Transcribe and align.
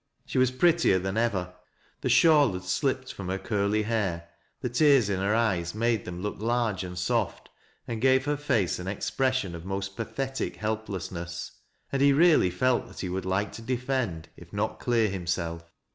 She 0.25 0.39
ww 0.39 0.41
MASTER 0.41 0.47
LANDBELL'S 0.47 0.51
SON. 0.51 0.57
I53 0.57 0.59
prettier 0.59 0.99
thau 1.13 1.19
ever, 1.21 1.53
the 2.01 2.09
shawl 2.09 2.53
had 2.53 2.63
slipped 2.63 3.13
from 3.13 3.29
her 3.29 3.37
ciirly 3.37 3.83
hair, 3.83 4.29
the 4.61 4.69
tears 4.69 5.11
in 5.11 5.19
her 5.19 5.35
eyes 5.35 5.75
made 5.75 6.05
them 6.05 6.23
look 6.23 6.37
large 6.39 6.83
and 6.83 6.97
soft, 6.97 7.49
and 7.87 8.01
gave 8.01 8.25
her 8.25 8.35
face 8.35 8.79
an 8.79 8.87
expression 8.87 9.53
of 9.53 9.63
most 9.63 9.95
pathetic 9.95 10.55
helpless 10.55 11.11
ness,— 11.11 11.51
and 11.91 12.01
he 12.01 12.13
really 12.13 12.49
felt 12.49 12.87
that 12.87 13.01
he 13.01 13.09
would 13.09 13.25
like 13.25 13.51
to 13.51 13.61
defend, 13.61 14.29
if 14.35 14.51
not 14.51 14.79
clear 14.79 15.07
himself. 15.07 15.71